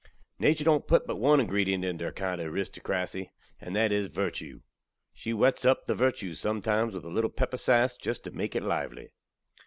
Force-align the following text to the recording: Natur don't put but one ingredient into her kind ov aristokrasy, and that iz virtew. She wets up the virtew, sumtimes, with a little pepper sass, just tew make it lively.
Natur 0.39 0.63
don't 0.63 0.87
put 0.87 1.05
but 1.05 1.17
one 1.17 1.39
ingredient 1.39 1.85
into 1.85 2.05
her 2.05 2.11
kind 2.11 2.41
ov 2.41 2.47
aristokrasy, 2.51 3.29
and 3.59 3.75
that 3.75 3.91
iz 3.91 4.07
virtew. 4.09 4.61
She 5.13 5.31
wets 5.31 5.63
up 5.63 5.85
the 5.85 5.93
virtew, 5.93 6.31
sumtimes, 6.31 6.93
with 6.93 7.05
a 7.05 7.11
little 7.11 7.29
pepper 7.29 7.57
sass, 7.57 7.97
just 7.97 8.23
tew 8.23 8.31
make 8.31 8.55
it 8.55 8.63
lively. 8.63 9.11